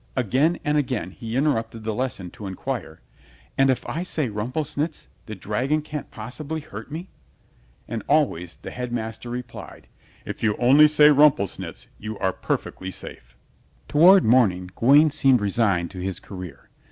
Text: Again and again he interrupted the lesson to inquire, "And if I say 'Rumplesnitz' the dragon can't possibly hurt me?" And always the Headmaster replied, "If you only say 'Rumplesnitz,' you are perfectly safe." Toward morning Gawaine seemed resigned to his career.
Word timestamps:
Again 0.15 0.57
and 0.65 0.79
again 0.79 1.11
he 1.11 1.37
interrupted 1.37 1.83
the 1.83 1.93
lesson 1.93 2.31
to 2.31 2.47
inquire, 2.47 3.01
"And 3.55 3.69
if 3.69 3.87
I 3.87 4.01
say 4.01 4.29
'Rumplesnitz' 4.29 5.09
the 5.27 5.35
dragon 5.35 5.83
can't 5.83 6.09
possibly 6.09 6.59
hurt 6.61 6.89
me?" 6.89 7.09
And 7.87 8.01
always 8.09 8.55
the 8.63 8.71
Headmaster 8.71 9.29
replied, 9.29 9.87
"If 10.25 10.41
you 10.41 10.55
only 10.57 10.87
say 10.87 11.09
'Rumplesnitz,' 11.09 11.85
you 11.99 12.17
are 12.17 12.33
perfectly 12.33 12.89
safe." 12.89 13.35
Toward 13.87 14.23
morning 14.23 14.71
Gawaine 14.75 15.11
seemed 15.11 15.39
resigned 15.39 15.91
to 15.91 15.99
his 15.99 16.19
career. 16.19 16.71